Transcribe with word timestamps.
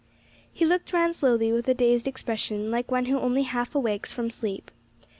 He 0.51 0.65
looked 0.65 0.93
round 0.93 1.15
slowly, 1.15 1.53
with 1.53 1.67
a 1.67 1.75
dazed 1.75 2.07
expression, 2.07 2.71
like 2.71 2.89
one 2.89 3.05
who 3.05 3.19
only 3.19 3.43
half 3.43 3.75
awakes 3.75 4.11
from 4.11 4.31
sleep. 4.31 4.71